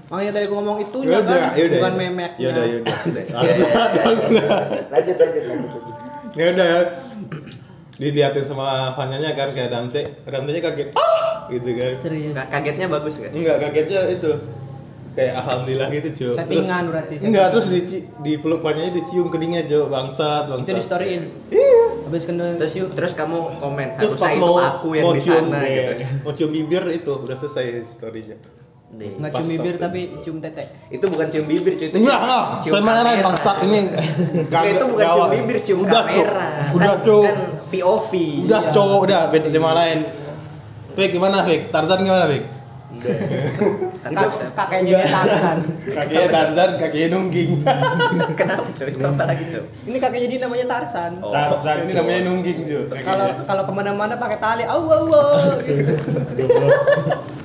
[0.08, 2.30] Makanya tadi aku ngomong itunya ya kan, udah ya udah bukan memeknya.
[2.36, 2.96] ya udah ya udah
[3.32, 3.70] Ya, ya, ya.
[4.04, 4.46] lanjut.
[4.90, 5.44] Lanjut lanjut
[6.32, 6.80] ya udah ya
[7.94, 10.02] diliatin sama fanyanya kan kayak Dante.
[10.26, 11.46] Dante nya kaget ah!
[11.48, 11.94] Gitu kan.
[11.96, 12.34] Serius.
[12.34, 14.32] Ka- kagetnya bagus kan enggak kagetnya itu
[15.12, 19.84] kayak alhamdulillah gitu cuy Settingan berarti, enggak terus di di peluk fanyanya dicium keningnya cuy
[19.86, 20.72] bangsat Itu bangsat.
[20.72, 21.22] Di storyin.
[21.52, 21.84] iya.
[22.02, 25.48] Habis kena terus terus kamu komen terus pas itu mau aku yang mau di cium
[25.48, 26.04] sana gitu.
[26.24, 28.36] Mau cium bibir itu udah selesai storynya.
[28.92, 30.64] Nggak cium bibir tapi cium tete.
[30.88, 32.46] itu bukan cium bibir cuy itu enggak cium- enggak.
[32.60, 33.12] cium kamera.
[33.22, 33.80] bangsat ini
[34.72, 36.46] itu bukan cium bibir cium udah kamera.
[36.72, 38.12] Udah kan, cok kan POV
[38.48, 38.72] udah Iya.
[38.72, 40.00] cok udah beda tema lain.
[40.92, 41.72] Fik gimana Fik?
[41.72, 42.44] Tarzan gimana Fik
[43.00, 44.28] Kak,
[44.60, 45.58] kakeknya Tarzan.
[45.96, 47.50] kakinya Tarzan kakinya nungging
[48.40, 51.12] kenapa cuy itu apa lagi cuy Ini kakeknya dia namanya Tarzan.
[51.24, 51.32] Oh.
[51.32, 52.84] Tarzan ini namanya nungging cuy.
[53.00, 54.84] Kalau kalau ke mana-mana pakai tali, au.
[55.64, 55.94] gitu.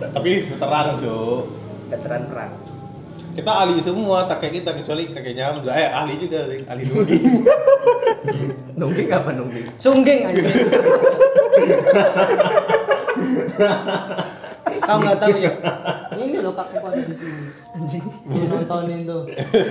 [0.16, 1.46] tapi veteran cuy
[1.86, 2.52] veteran perang
[3.36, 7.24] kita ahli semua tak kayak kita kecuali kakeknya Hamzah eh ahli juga ahli nungging
[8.80, 10.42] nungging apa nungging Sungging aja.
[14.86, 15.52] Kamu nggak tahu ya?
[16.16, 17.42] Ini loh kakek ada di sini.
[17.74, 18.04] Anjing.
[18.48, 19.22] Nontonin tuh.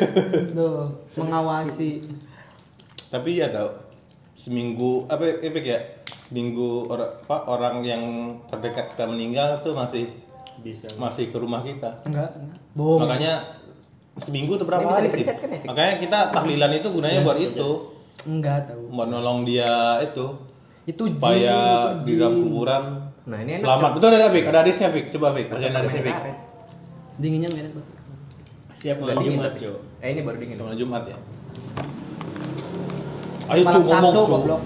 [0.57, 0.77] Tuh,
[1.17, 1.91] mengawasi.
[3.05, 3.69] tapi ya tau
[4.35, 5.79] seminggu apa ya Fik ya
[6.27, 8.03] minggu orang apa orang yang
[8.45, 10.09] terdekat kita meninggal tuh masih
[10.59, 12.33] bisa masih ke rumah kita Enggak.
[12.73, 12.99] Bohong.
[13.01, 13.39] makanya
[14.15, 17.69] seminggu tuh berapa hari sih kan ya, makanya kita tahlilan itu gunanya buat itu
[18.25, 18.83] Enggak tahu.
[18.89, 20.25] buat nolong dia itu
[20.83, 21.55] Itu jin, supaya
[21.95, 22.83] itu di dalam kuburan
[23.25, 25.49] nah ini enak selamat betul ada Fik ada hadisnya Fik coba Cok.
[25.49, 26.37] bacain hadisnya karet.
[27.15, 27.73] Dinginnya nggak enak.
[27.79, 27.87] Bang.
[28.75, 29.53] Siap malam dingin Jumat.
[29.55, 29.79] Cok.
[30.03, 30.55] Eh ini baru dingin.
[30.59, 31.17] Cuma Jumat ya.
[33.45, 34.31] Ayo malam cu ngomong Sabtu cu.
[34.35, 34.61] goblok.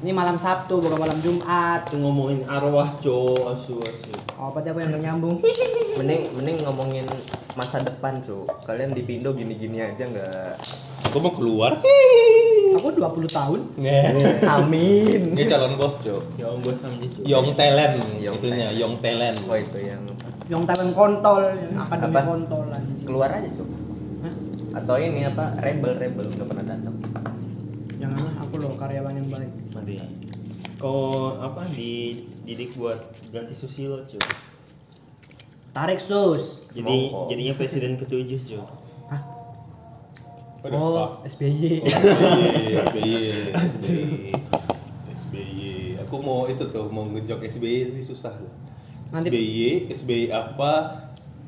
[0.00, 1.80] Ini malam Sabtu bukan malam Jumat.
[1.86, 3.42] Itu ngomongin arwah, Cok.
[3.52, 4.12] Asu, asu.
[4.40, 5.36] Oh, apa aku yang gak nyambung?
[6.00, 7.04] Mending mending ngomongin
[7.52, 8.48] masa depan, Cuk.
[8.64, 10.56] Kalian di Pindo gini-gini aja nggak
[11.10, 11.72] Aku mau keluar.
[12.70, 13.60] Aku 20 tahun.
[13.74, 14.00] Nge.
[14.46, 15.34] Amin.
[15.34, 16.22] Ini calon bos cu.
[16.38, 17.26] Ya om bos sama Cok.
[17.26, 19.42] Young talent, Young itunya Young talent.
[19.42, 20.02] Oh itu yang
[20.46, 21.42] Yang talent kontol,
[21.74, 22.20] akademi Apa?
[22.24, 23.02] kontol anjing.
[23.02, 23.50] keluar aja.
[24.22, 24.34] Hah?
[24.78, 25.58] Atau ini apa?
[25.58, 26.94] Rebel Rebel nggak pernah datang.
[27.98, 29.50] Janganlah aku loh karyawan yang baik.
[29.74, 29.94] Mati.
[30.78, 34.22] Kau apa dididik buat ganti Susilo, Cok.
[35.70, 36.66] Tarik sus.
[36.70, 37.30] Jadi Semongko.
[37.30, 38.68] jadinya presiden ketujuh, Cok.
[40.60, 41.24] Oh?
[41.24, 41.80] SBY.
[41.80, 43.14] SBY, SBY,
[43.56, 44.28] SBY,
[45.08, 45.72] SBY.
[46.04, 48.36] Aku mau itu tuh, mau ngejok SBY tapi susah.
[49.08, 50.72] Nanti- SBY, SBY apa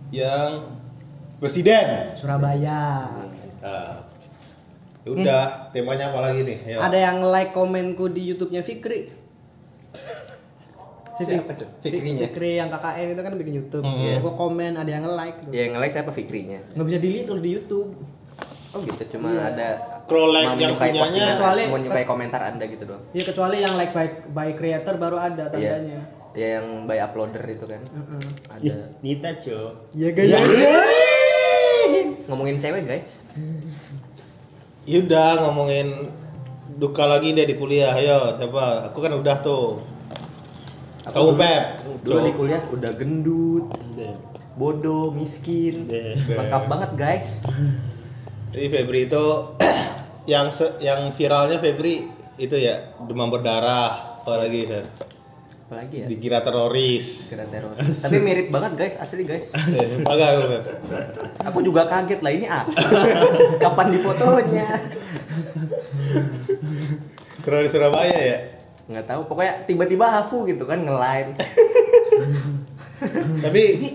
[0.08, 0.80] yang
[1.36, 2.16] presiden?
[2.16, 3.12] Surabaya.
[3.60, 4.00] Nah,
[5.04, 5.44] ya udah,
[5.76, 6.58] temanya apa lagi nih?
[6.72, 6.78] Ayo.
[6.80, 9.12] Ada yang like komenku di YouTube-nya Fikri.
[11.12, 11.52] Si Siapa,
[11.84, 12.24] Fikrinya?
[12.24, 13.84] Fikri yang KKN itu kan bikin YouTube.
[13.84, 14.00] Hmm.
[14.00, 15.52] Ya, Gua komen, ada yang like gitu.
[15.52, 16.64] Ya yang like siapa Fikrinya?
[16.72, 17.92] Nggak bisa delete kalau di YouTube.
[18.72, 19.42] Oh gitu, cuma Iya.
[19.48, 19.68] ada
[20.02, 23.04] Kalau like yang punyanya- Kecuali- menyukai komentar Anda gitu doang.
[23.12, 25.76] Ya kecuali yang like by, by creator baru ada Iya.
[25.76, 26.00] tandanya.
[26.32, 27.80] Ya yang by uploader itu kan.
[27.82, 28.22] Heeh.
[28.48, 29.72] Ada Nita, Cok.
[29.92, 30.32] Ya guys.
[32.24, 33.20] ngomongin cewek, guys.
[34.82, 36.08] Ya udah ngomongin
[36.74, 37.92] duka lagi deh di kuliah.
[37.92, 38.88] Ayo, siapa?
[38.88, 39.84] Aku kan udah tuh.
[41.04, 41.64] Kamu dulu- Pep.
[42.00, 43.66] Dulu di kuliah udah gendut,
[44.54, 45.86] bodoh, miskin.
[45.86, 46.16] Deh.
[46.16, 47.30] Lengkap banget, guys.
[48.52, 49.24] Jadi Febri itu
[50.32, 52.04] yang se- yang viralnya Febri
[52.36, 54.86] itu ya demam berdarah apalagi Feb?
[55.66, 56.06] Apalagi ya?
[56.06, 57.72] dikira teroris Kira teror.
[57.80, 59.48] Tapi mirip banget, guys, asli, guys.
[60.04, 60.64] Agak aku Feb.
[61.48, 62.68] Aku juga kaget lah ini apa?
[63.64, 64.68] Kapan difotonya?
[67.42, 68.38] Kalau di Surabaya ya
[68.82, 71.32] Nggak tahu, pokoknya tiba-tiba Hafu gitu kan nge-live.
[73.40, 73.88] tapi Ini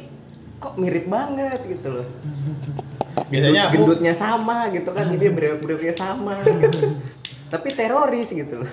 [0.58, 2.08] kok mirip banget gitu loh.
[3.28, 3.74] Biasanya aku.
[3.82, 6.98] gendutnya sama gitu kan dia berak-beraknya sama gitu.
[7.54, 8.72] tapi teroris gitu loh.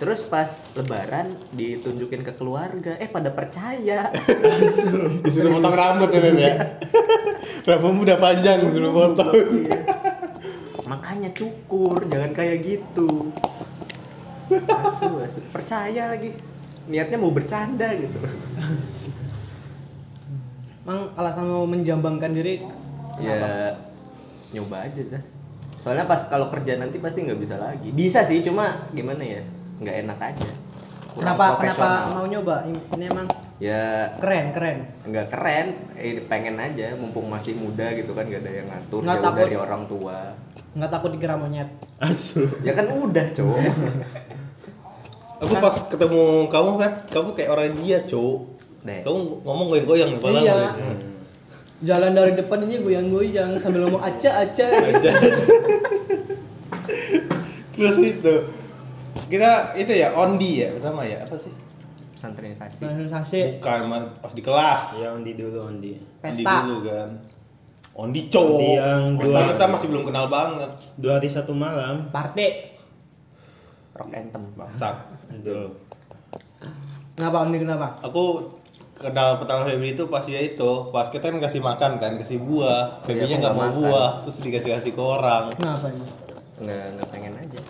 [0.00, 0.48] Terus pas
[0.80, 4.08] lebaran ditunjukin ke keluarga eh pada percaya.
[5.28, 6.54] Disuruh potong rambut ya Feb ya?
[7.68, 9.68] Rambutmu udah panjang disuruh potong.
[9.68, 9.80] Iya.
[10.88, 13.28] makanya cukur jangan kayak gitu.
[14.88, 15.44] Asu asu.
[15.52, 16.32] Percaya lagi.
[16.88, 18.16] Niatnya mau bercanda gitu.
[20.88, 22.64] Mang alasan mau menjambangkan diri
[23.20, 23.76] ya
[24.50, 25.22] nyoba aja sih
[25.80, 27.88] soalnya pas kalau kerja nanti pasti nggak bisa lagi.
[27.96, 29.40] Bisa sih cuma gimana ya?
[29.80, 30.50] Nggak enak aja.
[31.16, 32.68] Kurang kenapa kenapa mau nyoba?
[32.68, 34.78] Ini emang ya keren keren.
[35.08, 35.66] nggak keren.
[35.96, 39.00] Eh, pengen aja mumpung masih muda gitu kan gak ada yang ngatur.
[39.00, 39.40] Nggak jauh takut.
[39.48, 40.16] dari orang tua.
[40.76, 41.68] Nggak takut dikira monyet.
[42.60, 43.58] Ya kan udah cowok.
[45.40, 47.72] Aku pas ketemu kamu Feb kamu kayak orang
[48.04, 49.00] cuk Deh.
[49.04, 50.68] kamu ngomong goyang-goyang nih padahal Iya.
[51.80, 54.66] Jalan dari depan ini goyang-goyang sambil ngomong aca aca.
[54.68, 55.12] aja
[57.72, 58.34] terus itu
[59.26, 61.48] kita itu ya ondi ya pertama ya apa sih
[62.12, 65.96] santrinisasi Sensasi bukan mas- pas di kelas Ya Ondi dulu Ondi.
[65.96, 66.60] ondi pesta.
[66.62, 67.08] dulu kan
[67.96, 72.04] ondi cowok Ondi yang Pesta dua- kita masih belum kenal banget Dua hari satu malam.
[72.10, 72.76] Party.
[73.90, 74.96] rock anthem masak
[75.30, 75.72] Aduh.
[77.12, 77.96] Kenapa ini kenapa?
[77.98, 78.44] aku
[79.00, 83.00] kenal pertama Febri itu pas ya itu pas kita kan kasih makan kan kasih buah
[83.00, 83.78] Iya, Febrinya aku nggak mau makan.
[83.80, 86.04] buah terus dikasih kasih ke orang Kenapa ini?
[86.60, 87.60] nggak nggak pengen aja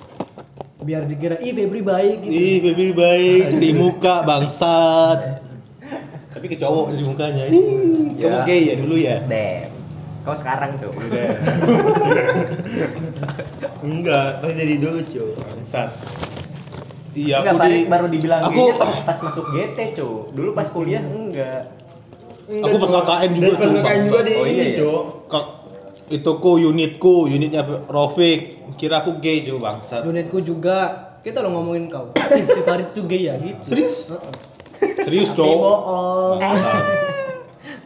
[0.80, 2.32] Biar dikira ih Febri baik gitu.
[2.32, 5.18] ih Febri baik di muka bangsat
[6.30, 8.42] tapi ke cowok di mukanya Ih, kamu Ya.
[8.44, 9.70] gay ya dulu ya damn
[10.20, 11.30] kau sekarang cowok Udah.
[13.80, 15.28] Enggak, pasti dari dulu, Cok.
[15.40, 15.88] bangsat
[17.12, 20.24] iya Enggak, aku Farid di baru dibilang aku- gaynya pas, pas masuk GT, cowok.
[20.30, 21.62] Dulu pas kuliah enggak.
[22.50, 24.78] aku pas KKN juga tuh, KKN juga di Oh, iya, iya.
[24.80, 25.02] Cok.
[25.26, 25.44] Kak,
[26.08, 28.40] itu ku unitku, unitnya Rofik.
[28.74, 30.02] Kira aku gay juga bangsat.
[30.02, 30.76] Unitku juga
[31.20, 32.10] kita lo ngomongin kau.
[32.48, 33.62] Si Farid tuh gay ya gitu.
[33.64, 34.08] Serius?
[34.08, 34.34] Heeh.
[35.00, 35.60] Serius, Tapi cowok.
[35.60, 36.38] bohong.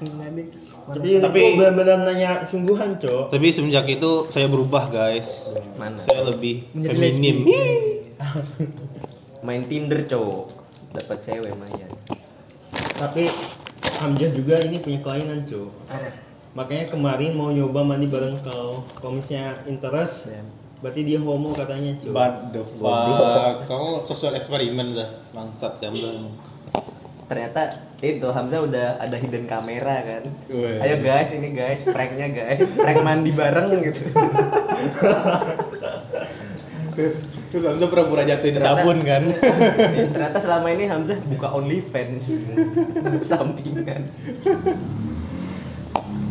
[0.05, 0.41] Tapi,
[0.85, 3.29] Tapi- tapi benar-benar nanya sungguhan, Cok.
[3.29, 5.49] Tapi semenjak itu saya berubah, guys.
[5.75, 5.97] Mana?
[5.97, 7.37] Saya lebih Menjadi feminim.
[9.45, 10.49] Main Tinder, cowok.
[10.97, 11.85] Dapat cewek Maya.
[12.97, 13.29] Tapi
[14.01, 15.69] Hamzah juga ini punya kelainan, Cok.
[16.57, 18.81] Makanya kemarin mau nyoba mandi bareng kau.
[18.97, 20.33] Kalau misalnya interest,
[20.81, 22.13] berarti dia homo katanya, Cok.
[22.17, 23.69] What the fuck?
[23.69, 25.13] Kamu sosial eksperimen dah.
[25.37, 26.33] Bangsat saya bilang.
[27.29, 27.69] Ternyata
[28.01, 30.77] itu Hamzah udah ada hidden kamera kan Weh.
[30.77, 34.13] ayo guys ini guys pranknya guys prank mandi bareng gitu
[37.55, 39.23] Terus Hamzah pura-pura jatuhin sabun kan.
[40.15, 42.51] ternyata selama ini Hamzah buka OnlyFans
[43.31, 44.11] sampingan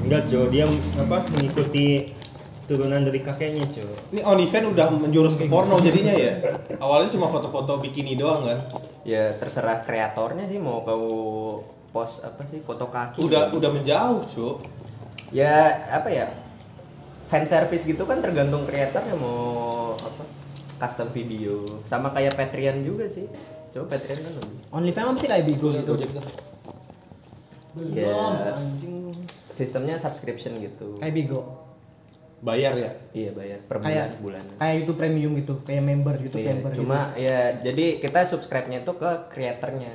[0.03, 0.45] Enggak, Cok.
[0.51, 0.67] Dia
[0.99, 2.11] apa mengikuti
[2.63, 4.11] turunan dari kakeknya, Cok.
[4.11, 6.43] Ini OnlyFans udah menjurus ke porno jadinya ya.
[6.83, 8.59] Awalnya cuma foto-foto bikini doang kan.
[9.03, 11.03] ya terserah kreatornya sih mau kau
[11.91, 13.59] post apa sih foto kaki Udah kan.
[13.59, 14.63] udah menjauh, Cuk.
[15.31, 15.51] ya
[15.87, 16.27] apa ya
[17.27, 19.35] fan service gitu kan tergantung kreatornya mau
[20.83, 23.23] custom video sama kayak Patreon juga sih
[23.71, 25.93] coba Patreon kan lebih OnlyFans apa sih kayak Bigo gitu?
[27.89, 29.15] ya Anjing.
[29.49, 31.41] sistemnya subscription gitu Kayak Bigo.
[32.43, 32.91] Bayar ya.
[33.15, 36.71] iya bayar per bulan Kayak bulanan kayak itu premium gitu, kayak member gitu, Iya, member
[36.75, 39.87] cuma ya jadi kita subscribe-nya itu ke kreatornya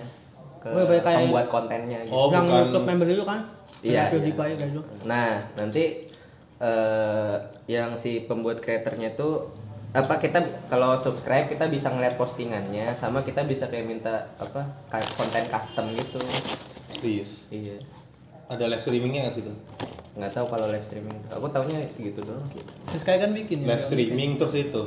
[0.59, 2.09] ke Oh, kayak- kayak- pembuat kontennya gitu.
[2.09, 2.17] gitu.
[2.17, 3.41] Oh, yang bukan- YouTube member itu kan?
[3.79, 4.65] Iya, iya.
[4.65, 4.81] gitu.
[5.05, 6.09] Nah, nanti
[6.59, 7.35] eh
[7.69, 9.29] yang si pembuat kreatornya itu
[9.89, 15.09] apa kita kalau subscribe kita bisa ngeliat postingannya sama kita bisa kayak minta apa kayak
[15.15, 16.21] konten custom gitu.
[16.93, 17.49] Serius.
[17.49, 17.81] Iya.
[18.49, 19.57] Ada live streamingnya nggak sih tuh?
[20.15, 21.17] Nggak tahu kalau live streaming.
[21.31, 22.61] Aku taunya segitu doang sih.
[22.91, 23.67] Terus kayak kan bikin ya.
[23.73, 24.83] Live streaming terus itu.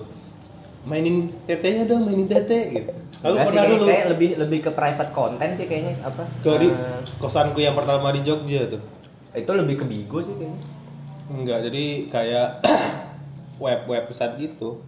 [0.82, 2.90] Mainin tetenya dong, mainin tete gitu.
[3.22, 6.24] Aku Enggak sih, pernah kayak, dulu kayak lebih lebih ke private content sih kayaknya apa?
[6.42, 8.82] ke di Eh, kosanku yang pertama di Jogja tuh.
[9.32, 10.58] itu lebih ke Bigo sih kayaknya.
[11.30, 12.48] Enggak, jadi kayak
[13.64, 14.82] web website gitu.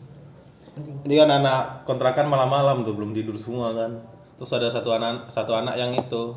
[0.75, 4.01] Ini kan anak kontrakan malam-malam tuh belum tidur semua kan.
[4.35, 6.33] Terus ada satu anak satu anak yang itu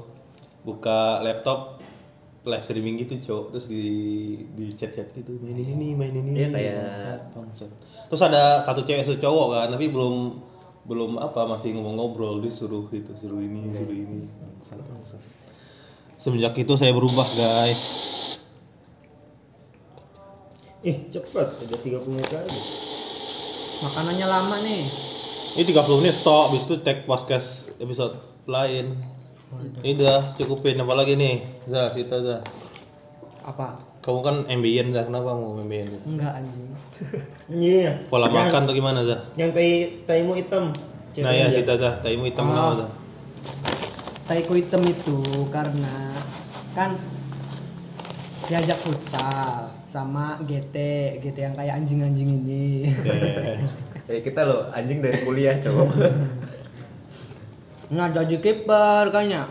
[0.61, 1.81] buka laptop
[2.43, 3.83] live streaming gitu cok terus di
[4.53, 7.71] di chat chat gitu main ini main ini Iya, kayak- bangsat, bangsat.
[8.07, 10.15] terus ada satu cewek satu cowok kan tapi belum
[10.87, 15.19] belum apa masih ngomong-ngobrol disuruh gitu suruh ini suruh ini bangsat, bangsat.
[16.15, 17.83] semenjak itu saya berubah guys
[20.83, 21.51] Eh, cepat.
[21.67, 22.47] Udah 30 menit aja.
[23.77, 24.83] Makanannya lama nih.
[25.57, 28.97] Ini 30 menit stop, habis itu tag podcast episode lain.
[29.81, 31.41] Ini udah cukupin apa lagi nih?
[31.65, 32.41] Zah, kita Zah.
[33.43, 33.81] Apa?
[34.01, 35.89] Kamu kan ambient Zah, kenapa mau ambient?
[35.89, 36.03] Zah?
[36.05, 36.65] Enggak anjing.
[37.47, 37.93] Iya.
[38.11, 39.21] Pola Yang- makan tuh gimana Zah?
[39.35, 39.71] Yang tai
[40.05, 40.65] taimu hitam.
[41.17, 42.51] Nah ya kita Zah, taimu hitam Ah.
[42.51, 42.91] kenapa Zah?
[44.27, 45.17] Taiko hitam itu
[45.55, 46.11] karena
[46.75, 46.99] kan
[48.43, 50.77] diajak futsal sama GT,
[51.23, 52.91] GT yang kayak anjing-anjing ini.
[54.07, 55.91] Eh kita loh anjing dari kuliah cowok.
[57.91, 59.47] Nah, jadi kiper kayaknya.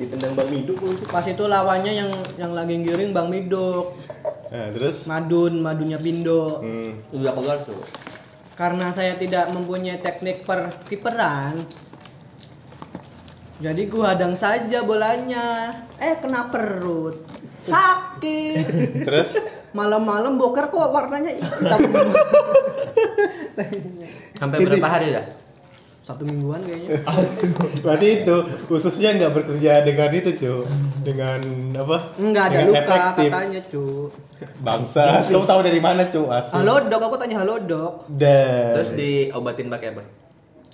[0.00, 1.04] Ditendang Bang Miduk sih.
[1.04, 2.10] Pas itu lawannya yang
[2.40, 3.96] yang lagi giring Bang Miduk,
[4.48, 6.64] Nah, terus Madun, Madunnya Pindo.
[6.64, 7.76] hmm, Udah keluar tuh.
[8.56, 11.62] Karena saya tidak mempunyai teknik per kiperan,
[13.62, 15.70] jadi gua hadang saja bolanya.
[16.00, 17.22] Eh kena perut,
[17.68, 18.64] sakit.
[19.06, 19.30] terus
[19.68, 21.78] Malam-malam boker kok warnanya hitam.
[24.40, 25.28] Sampai berapa hari dah?
[26.08, 27.04] Satu mingguan kayaknya.
[27.84, 30.54] berarti itu khususnya nggak bekerja dengan itu cu
[31.04, 31.36] dengan
[31.76, 33.28] apa Enggak ada Dengan luka efektif.
[33.28, 33.84] katanya, cu.
[34.64, 38.08] bangsa kamu tahu dari mana cu asu Halo dok, aku tanya halo dok.
[38.08, 40.02] Dan Terus diobatin pakai apa?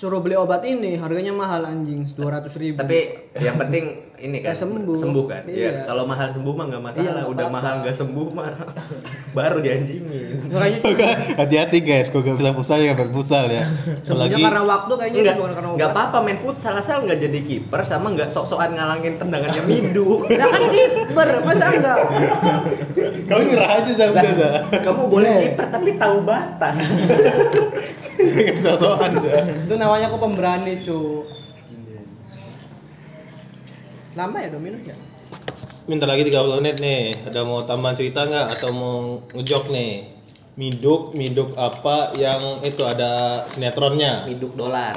[0.05, 2.77] Suruh beli obat ini, harganya mahal anjing, 200 ribu.
[2.77, 2.99] Tapi
[3.35, 4.93] yang penting ini kan Ya, sembuh.
[4.95, 5.43] Sembuh kan?
[5.49, 5.57] Iya.
[5.65, 5.81] Iya.
[5.89, 7.01] Kalau mahal sembuh mah nggak masalah.
[7.01, 7.57] Iya, nggak Udah apa-apa.
[7.57, 8.47] mahal nggak sembuh mah
[9.39, 10.37] baru dianjingin.
[10.47, 10.79] makanya
[11.35, 13.67] hati-hati guys kok gak bisa pusal ya gak pusal ya
[13.99, 17.81] sebenarnya karena waktu kayaknya Enggak, bukan karena nggak apa-apa main futsal asal nggak jadi kiper
[17.83, 20.23] sama nggak sok-sokan ngalangin tendangannya Mindu.
[20.29, 21.99] Ya kan kiper, masa enggak?
[23.25, 26.99] kamu nyerah aja udah Zah Kamu boleh kiper tapi tahu batas.
[28.65, 29.19] Sosokan
[29.67, 31.25] Itu namanya aku pemberani, cu.
[34.15, 34.95] Lama ya Domino ya?
[35.91, 37.13] Minta lagi 30 menit nih.
[37.29, 38.97] Ada mau tambahan cerita nggak atau mau
[39.35, 39.93] ngejok nih?
[40.55, 44.23] Miduk, miduk apa yang itu ada sinetronnya?
[44.31, 44.95] Miduk dolar.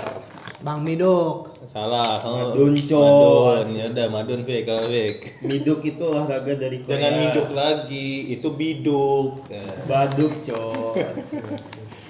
[0.61, 1.53] Bang Miduk.
[1.69, 2.17] Salah.
[2.25, 2.73] Oh, Madun.
[2.73, 3.65] Madun.
[3.77, 5.17] Ya udah Madun Fik, Fik.
[5.45, 6.97] Miduk itu olahraga dari Korea.
[6.97, 9.45] Jangan miduk lagi, itu biduk.
[9.85, 10.93] Baduk, cok.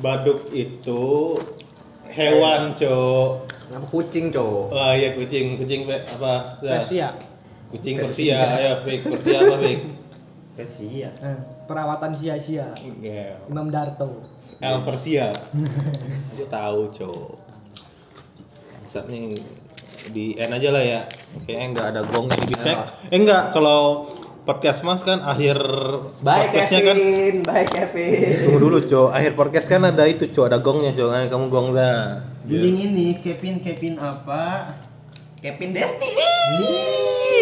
[0.00, 1.36] Baduk itu
[2.08, 3.30] hewan, Cok.
[3.72, 4.68] Apa kucing cowok?
[4.72, 6.60] Wah, iya kucing, kucing apa?
[6.60, 7.16] Persia.
[7.72, 9.80] Kucing Persia, ayo Fik, Persia apa Fik?
[10.52, 11.08] Persia.
[11.24, 12.68] Eh, perawatan sia-sia.
[13.00, 13.40] Ya.
[13.48, 14.20] Imam Darto.
[14.60, 15.32] El Persia.
[15.56, 17.32] Gue tahu, Cok.
[19.08, 19.32] Nih
[20.12, 21.00] di end aja lah ya.
[21.48, 22.76] Kayaknya nggak ada gongnya di bisek.
[23.08, 24.11] Eh enggak, kalau
[24.42, 25.54] podcast Mas kan akhir
[26.22, 28.36] Baik podcastnya kan Kevin, baik Kevin.
[28.46, 29.08] Tunggu dulu, Cok.
[29.14, 30.44] Akhir podcast kan ada itu, Cok.
[30.50, 31.10] Ada gongnya, Cok.
[31.14, 32.26] Ayo kamu gong dah.
[32.42, 34.74] Mending ini Kevin Kevin apa?
[35.38, 36.30] Kevin Destiny.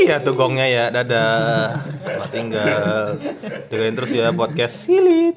[0.04, 1.84] Iya tuh gongnya ya, dadah.
[2.32, 3.16] Tinggal.
[3.68, 5.36] Dengerin terus ya podcast Silit.